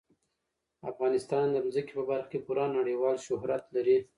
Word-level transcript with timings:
افغانستان 0.91 1.45
د 1.51 1.57
ځمکه 1.75 1.93
په 1.97 2.03
برخه 2.09 2.27
کې 2.31 2.39
پوره 2.45 2.65
نړیوال 2.77 3.15
شهرت 3.27 3.63
لري. 3.75 3.97